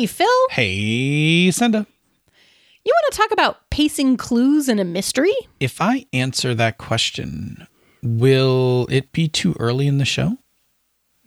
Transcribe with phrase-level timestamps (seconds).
[0.00, 0.48] Hey, Phil.
[0.48, 1.86] Hey, Senda.
[2.86, 5.34] You want to talk about pacing clues in a mystery?
[5.60, 7.66] If I answer that question,
[8.02, 10.38] will it be too early in the show?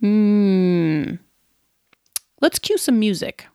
[0.00, 1.18] Hmm.
[2.40, 3.46] Let's cue some music.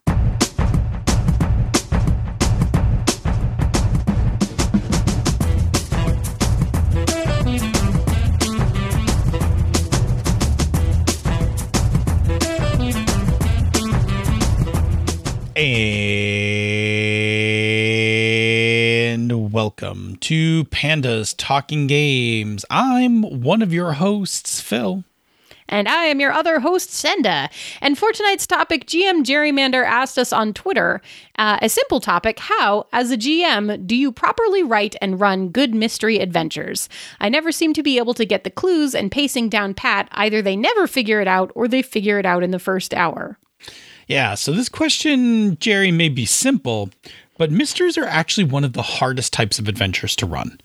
[19.70, 22.66] Welcome to Pandas Talking Games.
[22.72, 25.04] I'm one of your hosts, Phil.
[25.68, 27.52] And I am your other host, Senda.
[27.80, 31.04] And for tonight's topic, GM Gerrymander asked us on Twitter
[31.38, 35.76] uh, a simple topic How, as a GM, do you properly write and run good
[35.76, 36.90] mystery adventures?
[37.20, 40.10] I never seem to be able to get the clues and pacing down pat.
[40.14, 43.38] Either they never figure it out or they figure it out in the first hour.
[44.08, 46.90] Yeah, so this question, Jerry, may be simple,
[47.40, 50.60] but mysteries are actually one of the hardest types of adventures to run.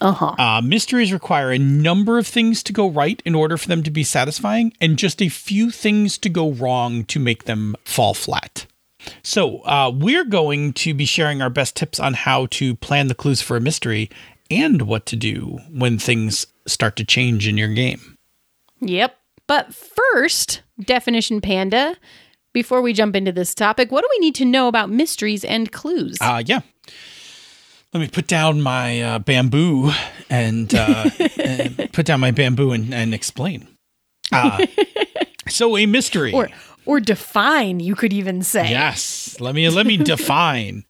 [0.00, 0.34] Uh-huh.
[0.38, 3.90] Uh, mysteries require a number of things to go right in order for them to
[3.90, 8.66] be satisfying, and just a few things to go wrong to make them fall flat.
[9.22, 13.14] So, uh, we're going to be sharing our best tips on how to plan the
[13.14, 14.08] clues for a mystery
[14.50, 18.16] and what to do when things start to change in your game.
[18.80, 19.14] Yep.
[19.46, 21.96] But first, definition panda.
[22.54, 25.70] Before we jump into this topic, what do we need to know about mysteries and
[25.72, 26.16] clues?
[26.20, 26.60] Uh, yeah.
[27.92, 29.90] Let me put down my uh, bamboo
[30.30, 31.10] and, uh,
[31.44, 33.68] and put down my bamboo and, and explain.
[34.32, 34.64] Uh,
[35.48, 36.32] so a mystery.
[36.32, 36.48] or
[36.86, 38.68] or define, you could even say.
[38.70, 39.36] yes.
[39.40, 40.84] Let me let me define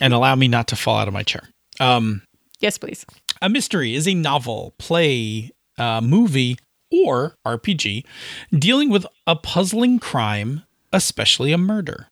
[0.00, 1.42] and allow me not to fall out of my chair.
[1.80, 2.22] Um,
[2.60, 3.04] Yes, please.
[3.42, 6.56] a mystery is a novel, play, uh, movie,
[6.90, 8.04] or RPG
[8.58, 10.62] dealing with a puzzling crime,
[10.96, 12.08] especially a murder.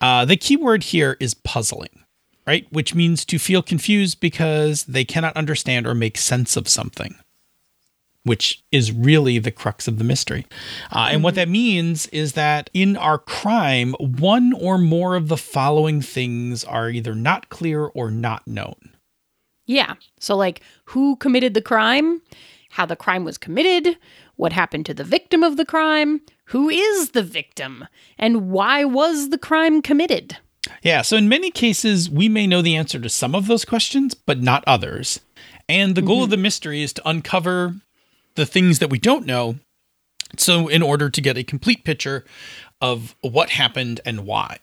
[0.00, 2.04] Uh, the key word here is puzzling,
[2.46, 2.66] right?
[2.70, 7.16] Which means to feel confused because they cannot understand or make sense of something,
[8.22, 10.46] which is really the crux of the mystery.
[10.92, 15.36] Uh, and what that means is that in our crime, one or more of the
[15.36, 18.92] following things are either not clear or not known.
[19.66, 19.94] Yeah.
[20.20, 22.22] So, like, who committed the crime,
[22.70, 23.98] how the crime was committed,
[24.36, 27.86] what happened to the victim of the crime, who is the victim,
[28.18, 30.36] and why was the crime committed?
[30.82, 34.14] Yeah, so in many cases, we may know the answer to some of those questions,
[34.14, 35.20] but not others.
[35.68, 36.42] And the goal of the mm-hmm.
[36.42, 37.76] mystery is to uncover
[38.34, 39.56] the things that we don't know.
[40.36, 42.24] So, in order to get a complete picture
[42.80, 44.58] of what happened and why.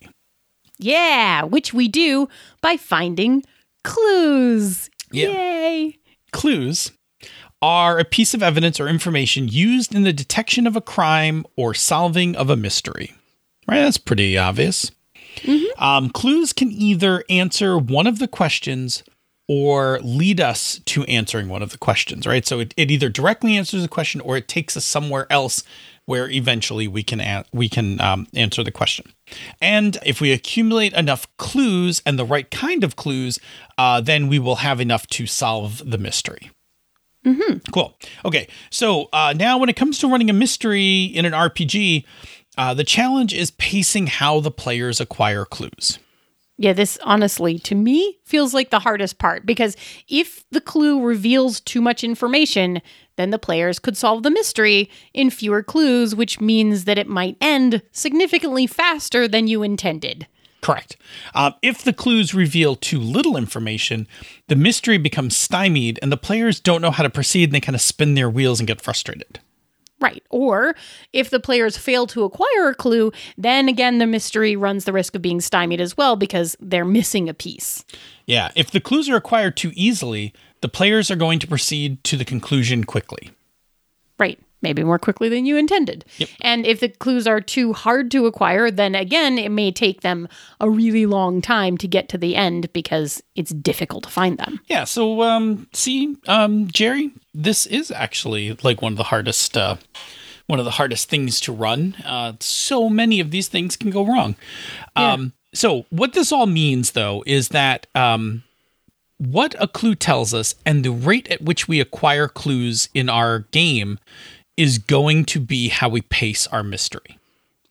[0.78, 2.28] Yeah, which we do
[2.60, 3.44] by finding
[3.82, 4.90] clues.
[5.10, 5.28] Yeah.
[5.28, 5.98] Yay.
[6.32, 6.92] Clues
[7.64, 11.72] are a piece of evidence or information used in the detection of a crime or
[11.72, 13.14] solving of a mystery.
[13.66, 13.80] Right?
[13.80, 14.90] That's pretty obvious.
[15.78, 19.02] Um, clues can either answer one of the questions
[19.48, 22.46] or lead us to answering one of the questions, right?
[22.46, 25.64] So it, it either directly answers the question or it takes us somewhere else
[26.04, 29.06] where eventually we can an- we can um, answer the question.
[29.62, 33.40] And if we accumulate enough clues and the right kind of clues,
[33.78, 36.50] uh, then we will have enough to solve the mystery.
[37.72, 37.96] Cool.
[38.24, 38.48] Okay.
[38.70, 42.04] So uh, now, when it comes to running a mystery in an RPG,
[42.56, 45.98] uh, the challenge is pacing how the players acquire clues.
[46.56, 49.76] Yeah, this honestly, to me, feels like the hardest part because
[50.08, 52.80] if the clue reveals too much information,
[53.16, 57.36] then the players could solve the mystery in fewer clues, which means that it might
[57.40, 60.28] end significantly faster than you intended.
[60.64, 60.96] Correct.
[61.34, 64.08] Um, if the clues reveal too little information,
[64.48, 67.76] the mystery becomes stymied and the players don't know how to proceed and they kind
[67.76, 69.40] of spin their wheels and get frustrated.
[70.00, 70.22] Right.
[70.30, 70.74] Or
[71.12, 75.14] if the players fail to acquire a clue, then again, the mystery runs the risk
[75.14, 77.84] of being stymied as well because they're missing a piece.
[78.24, 78.50] Yeah.
[78.54, 80.32] If the clues are acquired too easily,
[80.62, 83.32] the players are going to proceed to the conclusion quickly.
[84.18, 84.38] Right.
[84.64, 86.04] Maybe more quickly than you intended.
[86.40, 90.26] And if the clues are too hard to acquire, then again, it may take them
[90.58, 94.60] a really long time to get to the end because it's difficult to find them.
[94.66, 94.84] Yeah.
[94.84, 99.76] So, um, see, um, Jerry, this is actually like one of the hardest, uh,
[100.46, 101.94] one of the hardest things to run.
[102.04, 104.34] Uh, so many of these things can go wrong.
[104.96, 108.42] Um, so what this all means, though, is that um,
[109.18, 113.40] what a clue tells us and the rate at which we acquire clues in our
[113.52, 113.98] game
[114.56, 117.18] is going to be how we pace our mystery.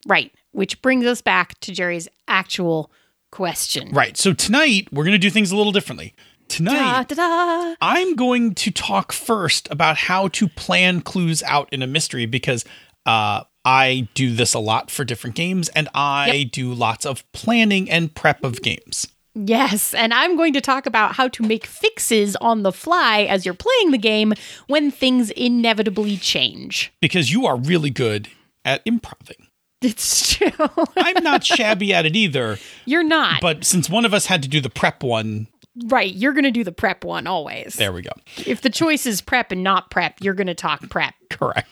[0.06, 0.32] Right.
[0.52, 2.92] Which brings us back to Jerry's actual
[3.32, 3.90] question.
[3.92, 4.18] Right.
[4.18, 6.14] So tonight we're going to do things a little differently.
[6.50, 7.76] Tonight, Da, da, da.
[7.82, 12.64] I'm going to talk first about how to plan clues out in a mystery because
[13.06, 16.52] uh, I do this a lot for different games, and I Yep.
[16.52, 19.08] do lots of planning and prep of games.
[19.36, 23.46] Yes, and I'm going to talk about how to make fixes on the fly as
[23.46, 24.34] you're playing the game
[24.68, 26.94] when things inevitably change.
[27.02, 28.28] because you are really good
[28.64, 29.48] at improving.
[29.82, 30.52] It's true.
[30.98, 33.42] I'm not shabby at it either, you're not.
[33.42, 35.48] but since one of us had to do the prep one,
[35.88, 37.74] right, you're going to do the prep one always.
[37.74, 38.12] there we go.
[38.46, 41.16] If the choice is prep and not prep, you're going to talk prep.
[41.30, 41.68] Correct.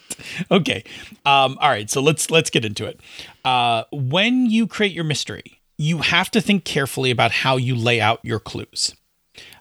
[0.49, 0.83] Okay.
[1.25, 1.89] Um, all right.
[1.89, 2.99] So let's let's get into it.
[3.45, 7.99] Uh, when you create your mystery, you have to think carefully about how you lay
[7.99, 8.93] out your clues.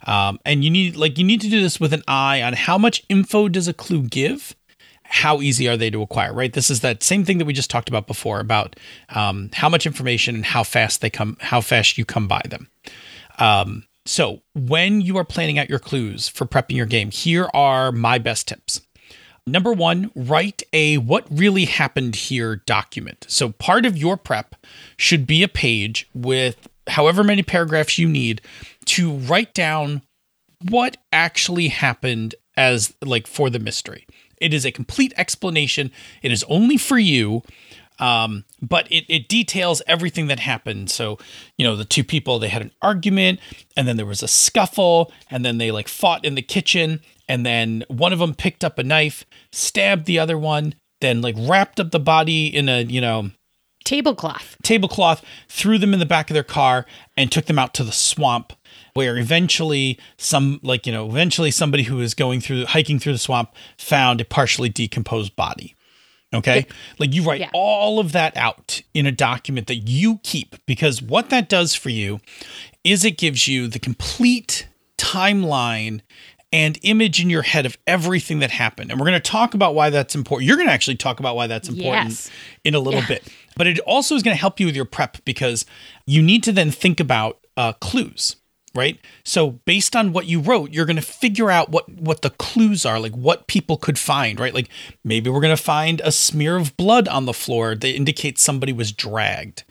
[0.06, 2.76] Um, and you need like you need to do this with an eye on how
[2.76, 4.54] much info does a clue give?
[5.04, 6.52] How easy are they to acquire right?
[6.52, 8.76] This is that same thing that we just talked about before about
[9.08, 12.68] um, how much information and how fast they come how fast you come by them.
[13.38, 17.92] Um, so when you are planning out your clues for prepping your game here are
[17.92, 18.82] my best tips
[19.50, 23.26] Number one, write a what really happened here document.
[23.28, 24.54] So part of your prep
[24.96, 28.40] should be a page with however many paragraphs you need
[28.86, 30.02] to write down
[30.68, 34.06] what actually happened as like for the mystery.
[34.40, 35.90] It is a complete explanation.
[36.22, 37.42] It is only for you.
[37.98, 40.90] Um, but it, it details everything that happened.
[40.90, 41.18] So,
[41.58, 43.40] you know, the two people, they had an argument
[43.76, 47.00] and then there was a scuffle and then they like fought in the kitchen
[47.30, 51.36] and then one of them picked up a knife, stabbed the other one, then like
[51.38, 53.30] wrapped up the body in a, you know,
[53.84, 54.56] Tablecloth.
[54.62, 56.84] tablecloth, threw them in the back of their car,
[57.16, 58.52] and took them out to the swamp.
[58.94, 63.18] Where eventually, some like you know, eventually somebody who was going through hiking through the
[63.18, 65.74] swamp found a partially decomposed body.
[66.34, 66.66] Okay,
[66.98, 67.50] like you write Yeah.
[67.54, 71.90] all of that out in a document that you keep because what that does for
[71.90, 72.20] you
[72.84, 74.68] is it gives you the complete
[74.98, 76.00] timeline
[76.52, 78.90] and image in your head of everything that happened.
[78.90, 80.46] And we're going to talk about why that's important.
[80.48, 82.30] You're going to actually talk about why that's important Yes.
[82.64, 83.06] in a little Yeah.
[83.08, 83.28] bit.
[83.56, 85.64] But it also is going to help you with your prep because
[86.06, 88.36] you need to then think about uh, clues,
[88.74, 88.98] right?
[89.24, 92.84] So based on what you wrote, you're going to figure out what what the clues
[92.86, 94.54] are, like what people could find, right?
[94.54, 94.68] Like
[95.04, 98.72] maybe we're going to find a smear of blood on the floor that indicates somebody
[98.72, 99.62] was dragged.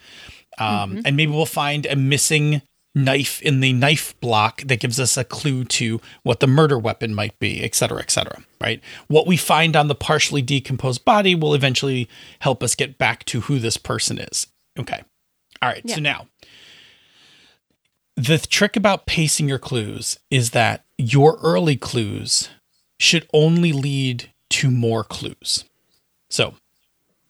[0.58, 2.62] Um, And maybe we'll find a missing
[2.96, 7.14] knife in the knife block that gives us a clue to what the murder weapon
[7.14, 8.82] might be, et cetera, et cetera, right?
[9.08, 12.10] What we find on the partially decomposed body will eventually
[12.40, 14.48] help us get back to who this person is.
[14.78, 15.04] Okay.
[15.62, 15.88] All right.
[15.90, 16.28] So now,
[18.16, 22.50] the trick about pacing your clues is that your early clues
[23.00, 25.64] should only lead to more clues.
[26.30, 26.56] So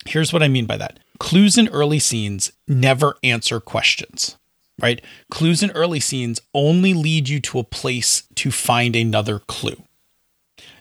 [0.05, 4.37] here's what I mean by that clues in early scenes never answer questions,
[4.81, 5.01] right?
[5.29, 9.83] Clues in early scenes only lead you to a place to find another clue.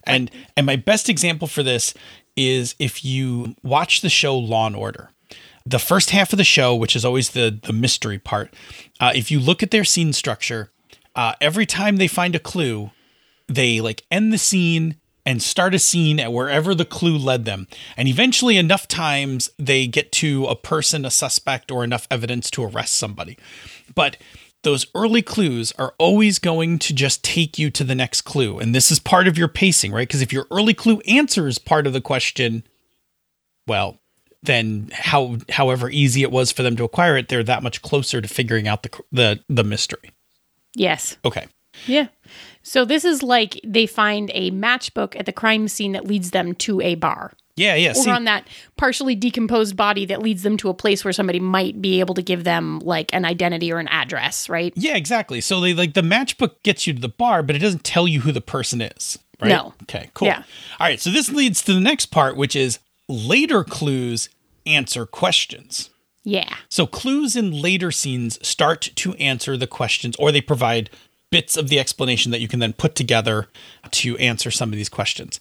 [0.05, 1.95] And and my best example for this
[2.37, 5.11] is if you watch the show Law and Order.
[5.67, 8.55] The first half of the show, which is always the the mystery part,
[9.01, 10.71] uh, if you look at their scene structure,
[11.15, 12.91] uh, every time they find a clue,
[13.49, 14.97] they like end the scene
[15.27, 17.69] and start a scene at wherever the clue led them.
[17.99, 22.65] And eventually, enough times they get to a person, a suspect, or enough evidence to
[22.65, 23.37] arrest somebody.
[23.95, 24.17] But
[24.63, 28.59] those early clues are always going to just take you to the next clue.
[28.59, 30.07] And this is part of your pacing, right?
[30.07, 32.65] Because if your early clue answers part of the question,
[33.67, 34.01] well,
[34.43, 38.21] then how however easy it was for them to acquire it, they're that much closer
[38.21, 40.13] to figuring out the the the mystery.
[40.75, 41.17] Yes.
[41.25, 41.47] Okay.
[41.87, 42.09] Yeah.
[42.63, 46.55] So this is like they find a matchbook at the crime scene that leads them
[46.57, 47.33] to a bar.
[47.59, 47.91] Yeah, yeah.
[47.91, 48.47] Or See, on that
[48.77, 52.23] partially decomposed body that leads them to a place where somebody might be able to
[52.23, 54.73] give them like an identity or an address, right?
[54.77, 55.41] Yeah, exactly.
[55.41, 58.21] So they like the matchbook gets you to the bar, but it doesn't tell you
[58.21, 59.19] who the person is.
[59.41, 59.49] Right?
[59.49, 59.75] No.
[59.85, 60.29] Okay, cool.
[60.29, 60.43] Yeah.
[60.81, 61.01] All right.
[61.01, 64.29] So this leads to the next part, which is later clues
[64.67, 65.91] answer questions.
[66.25, 66.57] Yeah.
[66.69, 70.91] So clues in later scenes start to answer the questions or they provide
[71.31, 73.49] bits of the explanation that you can then put together
[73.91, 75.39] to answer some of these questions.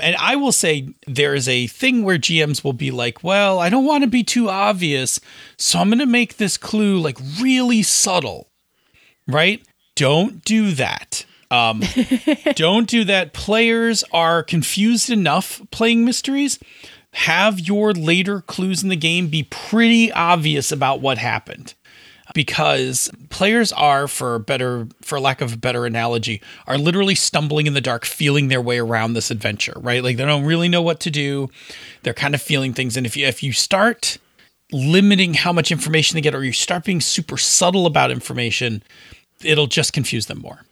[0.00, 3.68] And I will say there is a thing where GMs will be like, well, I
[3.68, 5.20] don't want to be too obvious,
[5.56, 8.48] so I'm going to make this clue like really subtle.
[9.28, 9.62] Right?
[9.94, 11.24] Don't do that.
[11.50, 11.82] Um,
[12.54, 13.32] don't do that.
[13.32, 16.58] Players are confused enough playing mysteries.
[17.12, 21.74] Have your later clues in the game be pretty obvious about what happened.
[22.34, 27.74] Because players are, for better, for lack of a better analogy, are literally stumbling in
[27.74, 30.02] the dark, feeling their way around this adventure, right?
[30.02, 31.48] Like they don't really know what to do.
[32.02, 34.18] They're kind of feeling things, and if you if you start
[34.72, 38.82] limiting how much information they get, or you start being super subtle about information,
[39.42, 40.64] it'll just confuse them more.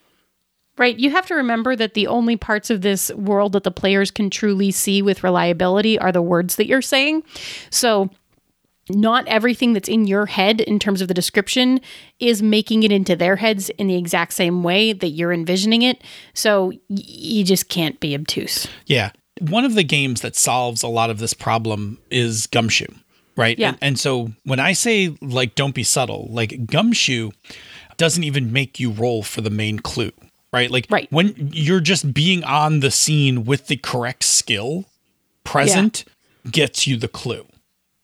[0.79, 0.97] Right.
[0.97, 4.31] You have to remember that the only parts of this world that the players can
[4.31, 7.25] truly see with reliability are the words that you're saying.
[7.71, 8.11] So,
[8.91, 11.81] not everything that's in your head in terms of the description
[12.19, 16.03] is making it into their heads in the exact same way that you're envisioning it.
[16.35, 18.67] So, y- you just can't be obtuse.
[18.87, 19.11] Yeah.
[19.41, 22.93] One of the games that solves a lot of this problem is Gumshoe,
[23.37, 23.59] right?
[23.59, 23.69] Yeah.
[23.69, 27.31] And, and so when I say, like, don't be subtle, like, Gumshoe
[27.99, 30.11] doesn't even make you roll for the main clue,
[30.53, 30.71] right?
[30.71, 31.07] Like, Right.
[31.11, 34.87] when you're just being on the scene with the correct skill
[35.45, 36.05] present
[36.51, 37.47] gets you the clue.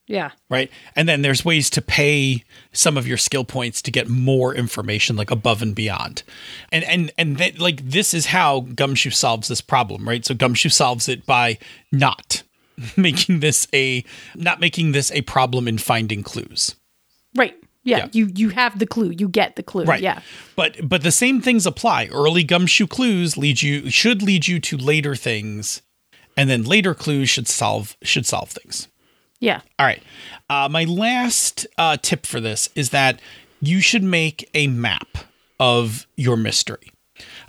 [0.07, 0.33] Yeah.
[0.51, 0.71] right?
[0.95, 5.17] And then there's ways to pay some of your skill points to get more information,
[5.17, 6.23] like above and beyond.
[6.71, 10.25] And and and that like this is how Gumshoe solves this problem, right?
[10.25, 11.59] So Gumshoe solves it by
[11.91, 12.43] not
[12.97, 16.75] making this a not making this a problem in finding clues.
[17.35, 17.57] Right.
[17.83, 17.99] Yeah.
[17.99, 18.09] Yeah.
[18.13, 19.11] You you have the clue.
[19.11, 19.85] You get the clue.
[19.85, 20.03] Right.
[20.03, 20.21] Yeah.
[20.55, 22.07] But but the same things apply.
[22.07, 25.81] Early gumshoe clues lead you should lead you to later things,
[26.37, 28.89] and then later clues should solve should solve things.
[29.45, 29.61] Yeah.
[29.79, 30.03] All right.
[30.49, 33.21] Uh, my last uh, tip for this is that
[33.61, 35.19] you should make a map
[35.61, 36.91] of your mystery.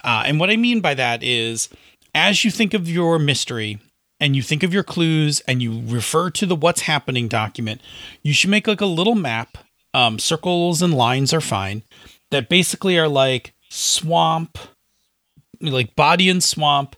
[0.03, 1.69] Uh, and what I mean by that is,
[2.13, 3.79] as you think of your mystery
[4.19, 7.79] and you think of your clues and you refer to the what's happening document,
[8.23, 9.57] you should make like a little map.
[9.93, 11.83] Um, circles and lines are fine.
[12.29, 14.57] That basically are like swamp,
[15.61, 16.97] like body and swamp.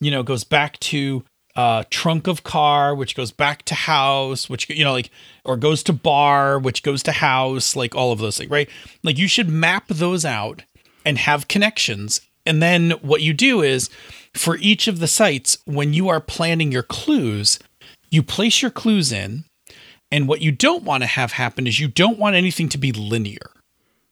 [0.00, 1.24] You know, goes back to
[1.60, 5.10] uh, trunk of car, which goes back to house, which you know, like,
[5.44, 8.70] or goes to bar, which goes to house, like all of those things, right?
[9.02, 10.62] Like you should map those out
[11.04, 12.22] and have connections.
[12.46, 13.90] And then what you do is
[14.32, 17.58] for each of the sites, when you are planning your clues,
[18.10, 19.44] you place your clues in.
[20.10, 22.90] And what you don't want to have happen is you don't want anything to be
[22.90, 23.50] linear,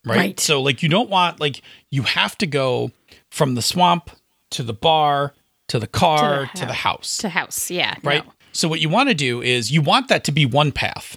[0.04, 0.16] right?
[0.16, 0.40] Right.
[0.40, 2.92] So, like, you don't want, like, you have to go
[3.30, 4.10] from the swamp
[4.50, 5.32] to the bar
[5.68, 6.74] to the car to the, house.
[6.74, 7.70] house To house.
[7.70, 7.94] Yeah.
[8.02, 8.24] right?
[8.24, 8.32] no.
[8.52, 11.16] So what you want to do is you want that to be one path,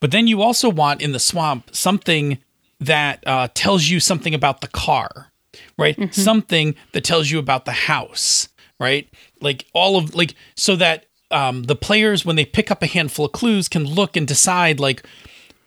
[0.00, 2.38] but then you also want in the swamp something
[2.80, 5.32] that uh, tells you something about the car,
[5.76, 5.96] right?
[5.96, 6.12] Mm-hmm.
[6.12, 9.08] Something that tells you about the house, right?
[9.40, 13.26] Like all of like so that um, the players when they pick up a handful
[13.26, 15.04] of clues can look and decide like,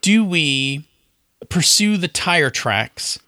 [0.01, 0.85] do we
[1.49, 3.19] pursue the tire tracks,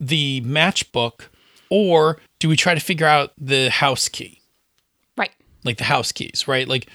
[0.00, 1.26] the matchbook,
[1.70, 4.38] or do we try to figure out the house key?
[5.16, 5.30] Right.
[5.64, 6.68] like the house keys, right?
[6.68, 6.90] Like,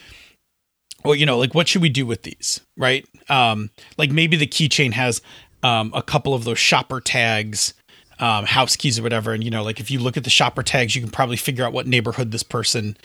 [1.04, 3.04] or you know, like what should we do with these, right?
[3.30, 5.24] Um, like maybe the keychain has
[5.64, 7.74] um, a couple of those shopper tags,
[8.20, 10.62] um, house keys or whatever, and you know, like if you look at the shopper
[10.62, 12.96] tags, you can probably figure out what neighborhood this person,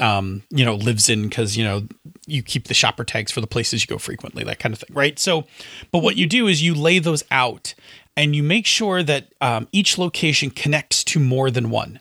[0.00, 1.86] um, you know, lives in because you know
[2.26, 4.92] you keep the shopper tags for the places you go frequently, that kind of thing,
[4.92, 5.20] right?
[5.20, 5.46] So,
[5.92, 7.74] but what you do is you lay those out,
[8.16, 12.00] and you make sure that um, each location connects to more than one.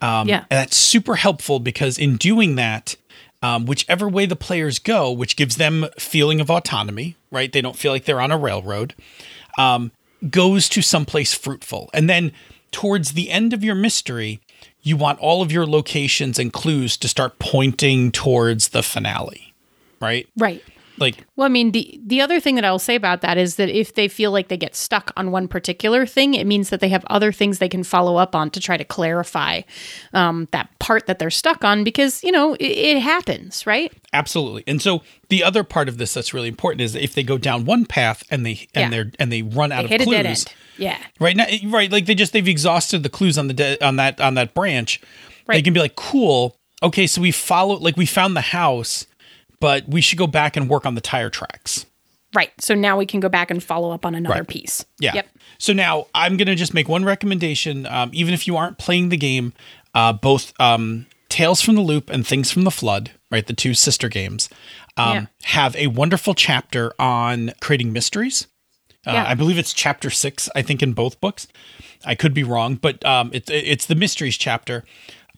[0.00, 0.44] Um, Yeah.
[0.50, 2.96] And that's super helpful because in doing that,
[3.42, 7.52] um, whichever way the players go, which gives them feeling of autonomy, right?
[7.52, 8.94] They don't feel like they're on a railroad,
[9.58, 9.92] um,
[10.30, 11.90] goes to someplace fruitful.
[11.92, 12.32] And then
[12.70, 14.40] towards the end of your mystery,
[14.82, 19.54] you want all of your locations and clues to start pointing towards the finale,
[20.00, 20.26] right?
[20.36, 20.62] Right.
[20.98, 23.68] Like, Well, I mean, the the other thing that I'll say about that is that
[23.68, 26.88] if they feel like they get stuck on one particular thing, it means that they
[26.90, 29.62] have other things they can follow up on to try to clarify
[30.12, 32.64] um, that part that they're stuck on because you know it,
[32.96, 33.92] it happens, right?
[34.12, 34.64] Absolutely.
[34.66, 37.38] And so the other part of this that's really important is that if they go
[37.38, 38.90] down one path and they and Yeah.
[38.90, 40.54] they're and they run out Hit of clues, end.
[40.78, 40.98] Yeah.
[41.20, 44.20] right now, right, like they just they've exhausted the clues on the de- on that
[44.20, 45.00] on that branch.
[45.46, 49.06] They can be like, cool, okay, so we follow like we found the house,
[49.64, 51.86] but we should go back and work on the tire tracks.
[52.34, 52.52] Right.
[52.60, 54.46] So now we can go back and follow up on another Right.
[54.46, 54.84] piece.
[54.98, 55.12] Yeah.
[55.14, 55.28] Yep.
[55.56, 57.86] So now I'm gonna just make one recommendation.
[57.86, 59.54] Um, even if you aren't playing the game,
[59.94, 63.72] uh, both um, Tales from the Loop and Things from the Flood, right, the two
[63.72, 64.50] sister games,
[64.98, 65.26] um, Yeah.
[65.44, 68.46] have a wonderful chapter on creating mysteries.
[69.06, 69.24] Uh, Yeah.
[69.26, 71.46] I believe it's chapter six, I think, in both books.
[72.04, 74.84] I could be wrong, but um, it's it's the mysteries chapter.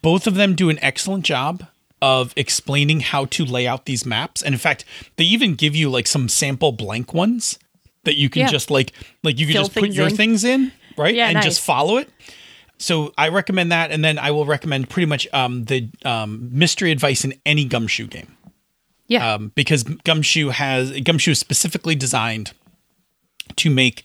[0.02, 1.68] Both of them do an excellent job
[2.02, 4.84] of explaining how to lay out these maps, and in fact,
[5.16, 7.58] they even give you like some sample blank ones
[8.04, 8.48] that you can Yeah.
[8.48, 10.16] just like like you can Fill just put your in.
[10.16, 11.44] things in, right, Yeah, and nice.
[11.44, 12.08] just follow it.
[12.78, 16.92] So I recommend that, and then I will recommend pretty much um, the um, mystery
[16.92, 18.36] advice in any gumshoe game
[19.08, 19.34] Yeah.
[19.34, 22.52] um, because Gumshoe has Gumshoe is specifically designed
[23.56, 24.04] to make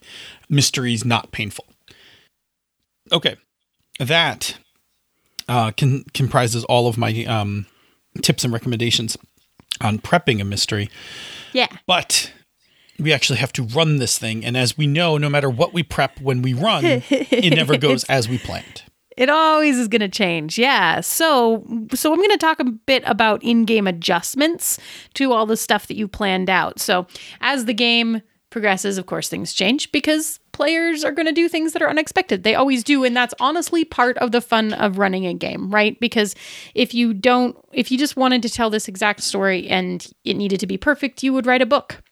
[0.50, 1.65] mysteries not painful.
[3.12, 3.36] Okay,
[4.00, 4.57] that
[5.50, 7.65] uh, can, comprises all of my um,
[8.21, 9.17] tips and recommendations
[9.79, 10.89] on prepping a mystery.
[11.53, 11.67] yeah.
[11.87, 12.31] But
[12.99, 15.83] we actually have to run this thing, and as we know, no matter what we
[15.83, 18.83] prep when we run, it never goes as we planned.
[19.17, 20.57] It always is going to change.
[20.57, 21.01] Yeah.
[21.01, 24.79] So, so I'm going to talk a bit about in-game adjustments
[25.15, 26.79] to all the stuff that you planned out.
[26.79, 27.07] So,
[27.41, 28.21] as the game
[28.51, 32.43] progresses, of course, things change because players are going to do things that are unexpected.
[32.43, 36.00] They always do, and that's honestly part of the fun of running a game, right?
[36.00, 36.36] Because
[36.75, 40.60] if you don't if you just wanted to tell this exact story and it needed
[40.60, 42.03] to be perfect, you would write a book.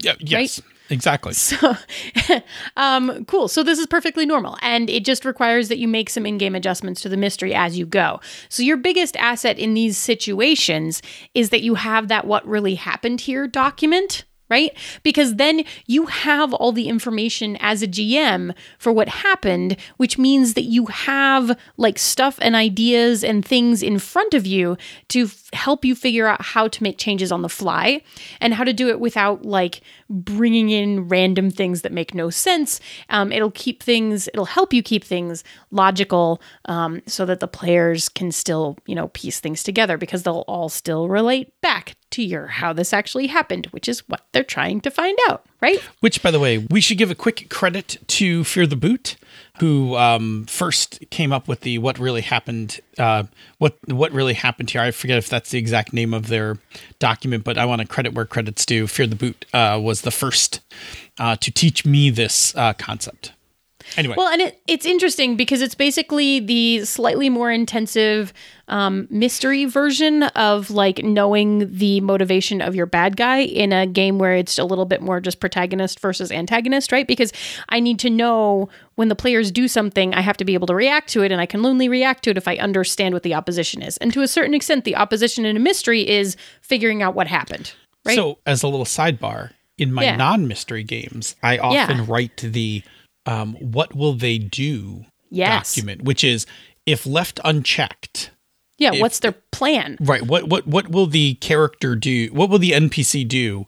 [0.00, 0.60] Yeah, yes.
[0.60, 0.70] Right?
[0.90, 1.32] Exactly.
[1.44, 1.76] So,
[2.76, 3.48] um, cool.
[3.48, 7.00] So this is perfectly normal, and it just requires that you make some in-game adjustments
[7.02, 8.20] to the mystery as you go.
[8.48, 11.00] So your biggest asset in these situations
[11.32, 14.72] is that you have that "what really happened here" document right?
[15.02, 20.54] Because then you have all the information as a GM for what happened, which means
[20.54, 24.76] that you have like stuff and ideas and things in front of you
[25.08, 28.00] to f- help you figure out how to make changes on the fly
[28.40, 32.78] and how to do it without like bringing in random things that make no sense.
[33.08, 35.42] Um, it'll keep things, it'll help you keep things
[35.72, 40.44] logical um, so that the players can still, you know, piece things together because they'll
[40.46, 44.90] all still relate back to how this actually happened, which is what they're trying to
[44.90, 45.80] find out, right?
[46.00, 49.16] Which, by the way, we should give a quick credit to Fear the Boot,
[49.58, 53.24] who um, first came up with the "What really happened." Uh,
[53.58, 54.80] what what really happened here?
[54.80, 56.58] I forget if that's the exact name of their
[56.98, 58.86] document, but I want to credit where credit's due.
[58.86, 60.60] Fear the Boot uh, was the first
[61.18, 63.32] uh, to teach me this uh, concept.
[63.96, 64.14] Anyway.
[64.16, 68.32] Well, and it, it's interesting because it's basically the slightly more intensive
[68.68, 74.18] um, mystery version of like knowing the motivation of your bad guy in a game
[74.18, 77.06] where it's a little bit more just protagonist versus antagonist, right?
[77.06, 77.32] Because
[77.68, 80.74] I need to know when the players do something, I have to be able to
[80.74, 83.34] react to it, and I can only react to it if I understand what the
[83.34, 83.96] opposition is.
[83.98, 87.74] And to a certain extent, the opposition in a mystery is figuring out what happened,
[88.04, 88.16] right?
[88.16, 90.16] So, as a little sidebar, in my yeah.
[90.16, 92.04] non mystery games, I often yeah.
[92.06, 92.82] write the
[93.26, 95.74] um, what will they do yes.
[95.74, 96.46] document, which is
[96.86, 98.30] if left unchecked.
[98.78, 99.96] Yeah, if, what's their plan?
[100.00, 100.22] Right.
[100.22, 102.28] What what what will the character do?
[102.28, 103.66] What will the NPC do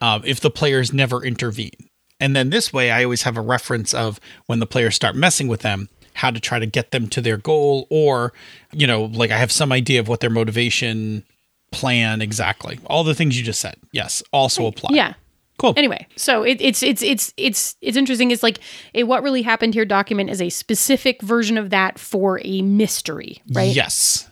[0.00, 1.88] uh, if the players never intervene?
[2.18, 5.48] And then this way, I always have a reference of when the players start messing
[5.48, 8.32] with them, how to try to get them to their goal, or
[8.72, 11.24] you know, like I have some idea of what their motivation
[11.70, 12.80] plan exactly.
[12.86, 14.90] All the things you just said, yes, also apply.
[14.94, 15.14] Yeah.
[15.58, 15.74] Cool.
[15.76, 18.30] Anyway, so it, it's it's it's it's it's interesting.
[18.30, 18.58] It's like
[18.94, 23.42] a what really happened here document is a specific version of that for a mystery,
[23.52, 23.74] right?
[23.74, 24.28] Yes.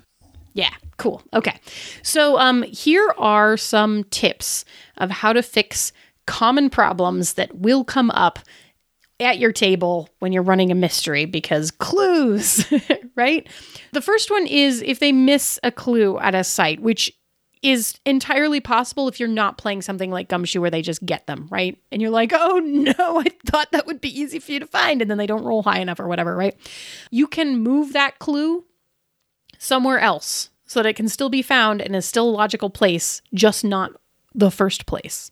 [0.53, 0.71] Yeah.
[0.97, 1.23] Cool.
[1.33, 1.59] Okay.
[2.03, 4.65] So um, here are some tips
[4.99, 5.93] of how to fix
[6.27, 8.39] common problems that will come up
[9.21, 12.67] at your table when you're running a mystery because clues,
[13.17, 13.49] right?
[13.93, 17.13] The first one is if they miss a clue at a site, which
[17.65, 21.49] is entirely possible if you're not playing something like Gumshoe where they just get them,
[21.51, 21.79] right?
[21.91, 25.01] And you're like, oh no, I thought that would be easy for you to find.
[25.01, 26.55] And then they don't roll high enough or whatever, right?
[27.11, 28.65] You can move that clue
[29.59, 33.65] somewhere else so that it can still be found in a still logical place, just
[33.65, 33.93] not
[34.35, 35.31] the first place.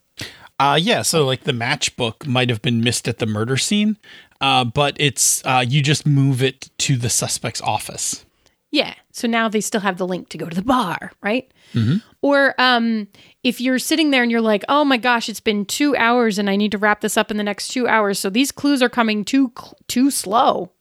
[0.59, 3.99] Uh, yeah, so like the matchbook might have been missed at the murder scene,
[4.41, 8.25] uh, but it's uh, you just move it to the suspect's office.
[8.73, 8.95] Yeah.
[9.13, 11.53] So now they still have the link to go to the bar, right?
[11.75, 11.99] Mm-hmm.
[12.23, 13.07] Or um,
[13.45, 16.49] if you're sitting there and you're like, oh my gosh, it's been two hours and
[16.49, 18.19] I need to wrap this up in the next two hours.
[18.19, 19.53] So these clues are coming too
[19.89, 20.73] too slow,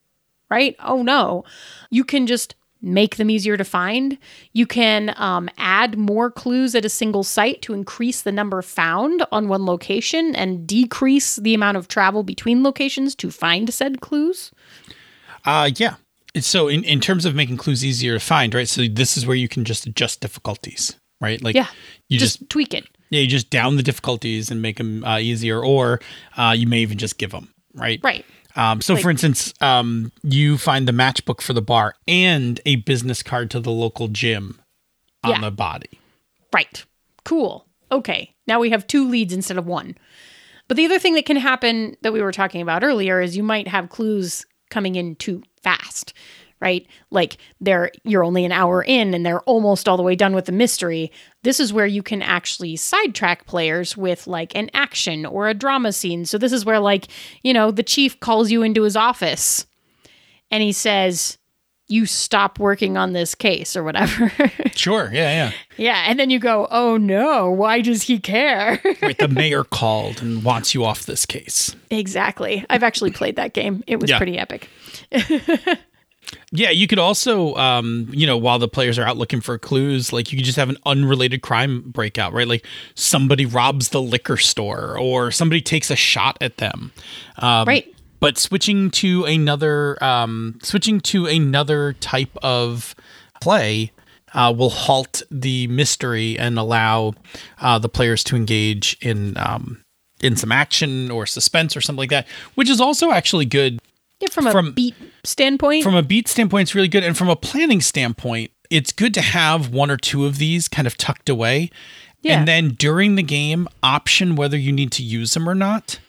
[0.50, 0.78] right?
[0.80, 1.44] Oh no.
[1.90, 4.18] You can just make them easier to find.
[4.54, 9.26] You can um, add more clues at a single site to increase the number found
[9.34, 14.52] on one location and decrease the amount of travel between locations to find said clues.
[15.44, 15.96] Uh, yeah,
[16.40, 18.68] so in, in terms of making clues easier to find, right?
[18.68, 21.42] So this is where you can just adjust difficulties, right?
[21.42, 21.68] Like yeah,
[22.08, 22.86] you just, just tweak it.
[23.10, 26.00] Yeah, you just down the difficulties and make them uh, easier, or
[26.38, 28.00] uh, you may even just give them, right?
[28.02, 28.26] Right.
[28.56, 32.78] Um, so, like, for instance, um, you find the matchbook for the bar and a
[32.78, 34.62] business card to the local gym
[35.24, 35.42] on yeah.
[35.42, 36.00] the body.
[36.54, 36.84] Right.
[37.24, 37.66] Cool.
[37.92, 38.34] Okay.
[38.48, 39.98] Now we have two leads instead of one.
[40.68, 43.44] But the other thing that can happen that we were talking about earlier is you
[43.44, 46.14] might have clues coming in too fast
[46.62, 46.86] right?
[47.10, 50.46] Like they're you're only an hour in and they're almost all the way done with
[50.46, 51.12] the mystery.
[51.44, 55.92] This is where you can actually sidetrack players with like an action or a drama
[55.92, 56.24] scene.
[56.24, 57.08] So this is where like
[57.42, 59.66] you know the chief calls you into his office
[60.52, 61.38] and he says
[61.92, 64.32] you stop working on this case or whatever.
[64.76, 65.10] sure.
[65.14, 65.32] Yeah.
[65.32, 65.52] Yeah.
[65.78, 66.04] Yeah.
[66.08, 68.82] And then you go, oh no, why does he care?
[69.02, 69.18] right.
[69.18, 71.76] The mayor called and wants you off this case.
[71.90, 72.66] Exactly.
[72.70, 73.84] I've actually played that game.
[73.88, 74.18] It was yeah.
[74.18, 74.70] pretty epic.
[76.52, 76.70] yeah.
[76.70, 80.32] You could also, um, you know, while the players are out looking for clues, like
[80.32, 82.48] you could just have an unrelated crime breakout, right?
[82.48, 86.94] Like somebody robs the liquor store or somebody takes a shot at them.
[87.38, 92.96] Um, right but switching to another um, switching to another type of
[93.42, 93.92] play
[94.34, 97.14] uh, will halt the mystery and allow
[97.60, 99.84] uh, the players to engage in um,
[100.22, 103.80] in some action or suspense or something like that, which is also actually good
[104.22, 105.84] Yeah, from a From- beat standpoint.
[105.84, 106.68] from a beat standpoint.
[106.70, 110.26] It's really good, and from a planning standpoint, it's good to have one or two
[110.26, 111.72] of these kind of tucked away,
[112.22, 112.38] Yeah.
[112.40, 116.00] and then during the game, option whether you need to use them or not.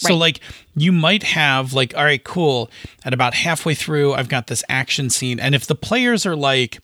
[0.00, 0.20] So Right.
[0.20, 0.40] like
[0.74, 2.70] you might have like all right cool.
[3.04, 5.38] At about halfway through I've got this action scene.
[5.38, 6.80] And if the players are like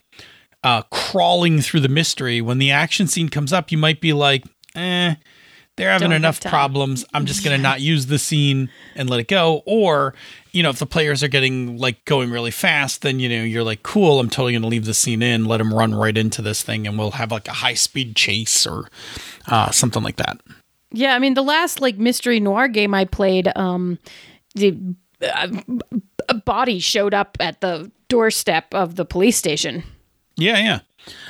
[0.62, 4.44] uh crawling through the mystery when the action scene comes up you might be like
[4.74, 5.14] eh
[5.76, 7.04] they're having Don't enough problems.
[7.12, 9.62] I'm just going to not use the scene and let it go.
[9.66, 10.14] Or
[10.52, 13.62] you know if the players are getting like going really fast then you know you're
[13.62, 16.40] like cool I'm totally going to leave the scene in let them run right into
[16.42, 18.88] this thing and we'll have like a high speed chase or
[19.48, 20.38] uh something like that
[20.96, 23.98] Yeah, I mean the last like mystery noir game I played, um,
[24.54, 24.76] the
[25.22, 25.48] uh,
[26.28, 29.82] a body showed up at the doorstep of the police station.
[30.36, 30.80] yeah yeah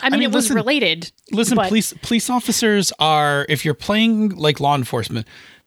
[0.02, 1.10] I mean, mean, it was related.
[1.32, 5.26] Listen, but- police police officers are if you're playing like law enforcement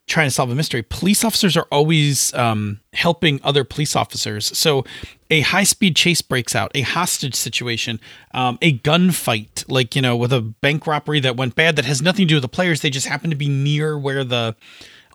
[0.09, 4.57] trying to solve a mystery, police officers are always um, helping other police officers.
[4.57, 4.83] So
[5.29, 7.99] a high speed chase breaks out, a hostage situation,
[8.33, 12.01] um, a gunfight, like you know, with a bank robbery that went bad that has
[12.01, 12.81] nothing to do with the players.
[12.81, 14.55] They just happen to be near where the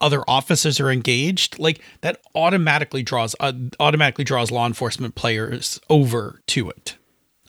[0.00, 1.58] other officers are engaged.
[1.58, 6.96] Like that automatically draws uh, automatically draws law enforcement players over to it.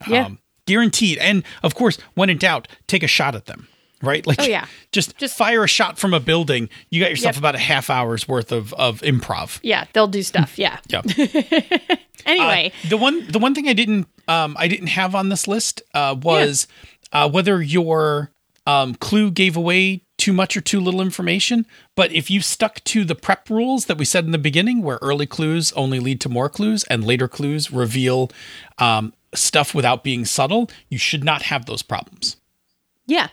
[0.07, 0.25] Yeah.
[0.25, 1.19] Um, guaranteed.
[1.19, 3.67] And of course, when in doubt, take a shot at them.
[4.01, 4.25] Right?
[4.27, 4.65] Like Oh, yeah.
[4.91, 6.69] just just fire a shot from a building.
[6.89, 7.41] You got yourself Yep.
[7.41, 9.59] about a half hour's worth of of improv.
[9.63, 10.57] Yeah, they'll do stuff.
[10.59, 10.79] Yeah.
[10.89, 11.01] Yeah.
[12.25, 15.81] Anyway, the one the one thing I didn't um I didn't have on this list
[15.93, 16.67] uh was
[17.13, 18.31] uh whether your
[18.65, 23.03] um clue gave away too much or too little information, but if you stuck to
[23.05, 26.29] the prep rules that we said in the beginning where early clues only lead to
[26.29, 28.31] more clues and later clues reveal
[28.79, 32.37] um stuff without being subtle, you should not have those problems.
[33.05, 33.27] yeah.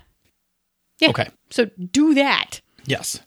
[0.99, 1.11] Yeah.
[1.11, 1.29] Okay.
[1.51, 2.61] So do that.
[2.85, 3.21] Yes.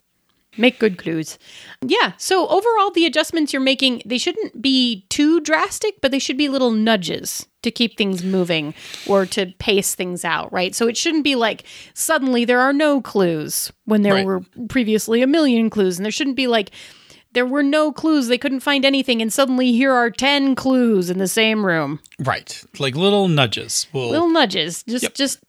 [0.58, 1.38] Make good clues.
[1.86, 2.14] Yeah.
[2.18, 6.48] So overall, the adjustments you're making, they shouldn't be too drastic, but they should be
[6.48, 8.74] little nudges to keep things moving
[9.06, 10.74] or to pace things out, right?
[10.74, 14.26] So it shouldn't be like suddenly there are no clues when there Right.
[14.26, 15.98] were previously a million clues.
[15.98, 16.72] And there shouldn't be like
[17.34, 21.18] there were no clues, they couldn't find anything, and suddenly here are 10 clues in
[21.18, 22.00] the same room.
[22.18, 22.64] Right.
[22.80, 24.84] Like little nudges will Little nudges.
[24.88, 25.14] Just, Yep.
[25.16, 25.40] just,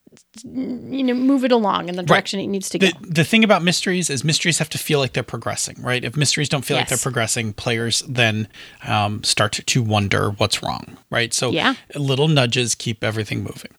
[0.44, 2.87] you know, move it along in the direction it needs to go.
[2.87, 6.05] the, the thing about mysteries is mysteries have to feel like they're progressing, right?
[6.05, 8.49] If mysteries don't feel like they're progressing, players then
[8.87, 11.33] um, start to wonder what's wrong, right?
[11.35, 11.75] So Yeah.
[11.94, 13.72] little nudges keep everything moving.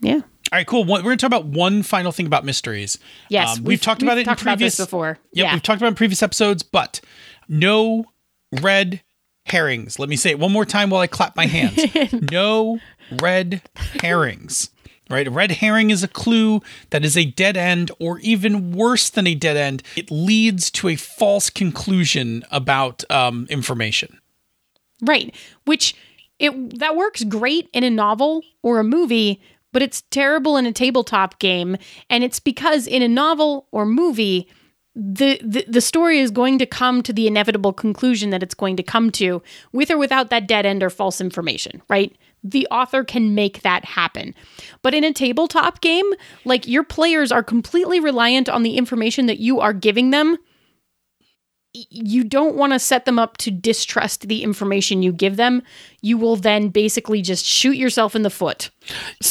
[0.00, 0.20] yeah.
[0.50, 0.84] All right, cool.
[0.84, 2.98] We're going to talk about one final thing about mysteries.
[3.30, 5.18] Yes, Um, we've, talked about it talked in previous about before.
[5.32, 7.00] Yep, yeah, we've talked about it in previous episodes, but
[7.48, 8.04] no
[8.60, 9.02] red
[9.46, 9.98] herrings.
[9.98, 11.82] Let me say it one more time while I clap my hands.
[12.30, 12.80] no
[13.22, 13.62] red
[14.02, 14.68] herrings.
[15.12, 15.28] Right?
[15.28, 19.26] A red herring is a clue that is a dead end, or even worse than
[19.26, 24.18] a dead end, it leads to a false conclusion about um, information.
[25.02, 25.34] right.
[25.66, 25.94] Which
[26.38, 29.40] it that works great in a novel or a movie,
[29.72, 31.76] but it's terrible in a tabletop game,
[32.10, 34.48] and it's because in a novel or movie.
[34.94, 38.76] The, the the story is going to come to the inevitable conclusion that it's going
[38.76, 39.40] to come to
[39.72, 42.14] with or without that dead end or false information right
[42.44, 44.34] the author can make that happen
[44.82, 46.10] but in a tabletop game
[46.44, 50.36] like your players are completely reliant on the information that you are giving them
[51.74, 55.62] you don't want to set them up to distrust the information you give them.
[56.02, 58.70] You will then basically just shoot yourself in the foot.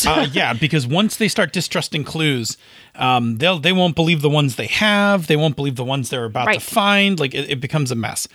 [0.08, 2.58] uh, yeah, because once they start distrusting clues,
[2.96, 5.28] um, they'll they won't believe the ones they have.
[5.28, 6.60] They won't believe the ones they're about Right.
[6.60, 7.20] to find.
[7.20, 8.28] Like it, it becomes a mess.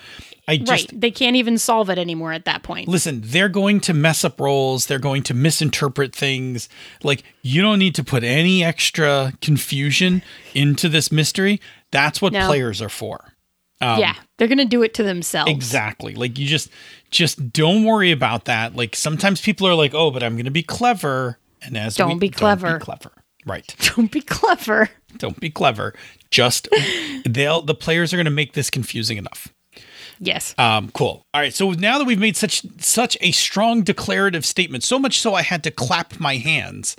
[0.48, 1.00] I just right.
[1.00, 2.86] They can't even solve it anymore at that point.
[2.88, 3.20] listen.
[3.24, 4.86] They're going to mess up rolls.
[4.86, 6.68] They're going to misinterpret things.
[7.02, 10.22] Like you don't need to put any extra confusion
[10.54, 11.60] into this mystery.
[11.90, 12.46] That's what No.
[12.46, 13.32] players are for.
[13.80, 14.14] Um, yeah.
[14.38, 15.50] They're going to do it to themselves.
[15.50, 16.14] Exactly.
[16.14, 16.70] Like you just
[17.10, 18.76] just don't worry about that.
[18.76, 22.12] Like sometimes people are like, "Oh, but I'm going to be clever." And as Don't
[22.14, 22.68] we, be clever.
[22.68, 23.12] Don't be clever.
[23.44, 23.74] Right.
[23.96, 24.90] Don't be clever.
[25.18, 25.94] don't be clever
[26.30, 26.68] just
[27.24, 29.48] they'll the players are going to make this confusing enough
[30.18, 30.54] Yes.
[30.58, 34.82] um cool all right so now that we've made such such a strong declarative statement
[34.84, 36.96] so much so i had to clap my hands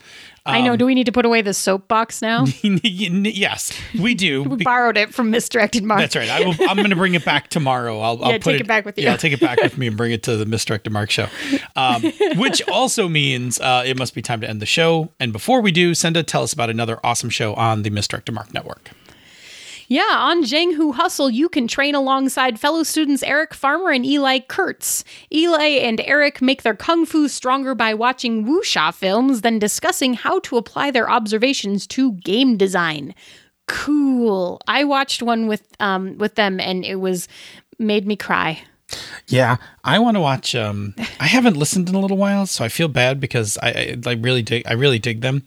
[0.50, 0.78] I know.
[0.78, 2.46] Do we need to put away the soapbox now?
[2.64, 6.00] yes we do we Be- borrowed it from Misdirected Mark.
[6.00, 8.52] that's right I will, i'm going to bring it back tomorrow i'll, I'll Yeah, put
[8.54, 9.04] take it back with you.
[9.06, 11.28] yeah i'll take it back with me and bring it to the misdirected mark show
[11.76, 12.02] um,
[12.38, 15.72] which also means uh, it must be time to end the show and before we
[15.72, 18.92] do senda tell us about another awesome show on the misdirected mark network
[19.90, 25.06] Yeah, on Jianghu Hustle, you can train alongside fellow students Eric Farmer and Eli Kurtz.
[25.34, 30.40] Eli and Eric make their kung fu stronger by watching wuxia films, then discussing how
[30.40, 33.16] to apply their observations to game design.
[33.70, 34.60] Cool.
[34.68, 37.30] I watched one with um with them and it was
[37.80, 38.62] made me cry.
[39.28, 40.56] Yeah, I want to watch.
[40.56, 44.10] Um, I haven't listened in a little while, so I feel bad because I, I,
[44.10, 44.64] I really dig.
[44.66, 45.44] I really dig them,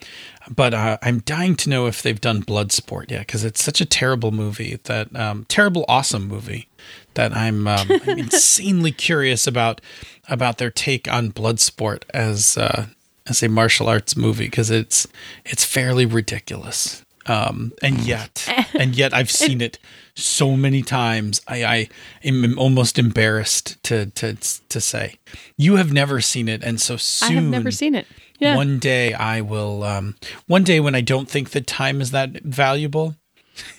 [0.51, 3.87] but uh, I'm dying to know if they've done Bloodsport yet because it's such a
[3.87, 6.69] terrible movie that um, terrible awesome movie
[7.15, 9.81] that I'm, um, I'm insanely curious about
[10.29, 12.87] about their take on Bloodsport as uh,
[13.29, 15.07] as a martial arts movie because it's
[15.45, 17.05] it's fairly ridiculous.
[17.27, 19.79] Um, and yet, and yet, I've seen it
[20.15, 21.41] so many times.
[21.47, 21.89] I, I
[22.25, 24.35] am almost embarrassed to to
[24.69, 25.17] to say
[25.57, 28.07] you have never seen it, and so soon I have never seen it.
[28.41, 28.57] Yeah.
[28.57, 29.85] One day I will.
[29.85, 33.15] Um, one day when I don't think that time is that valuable.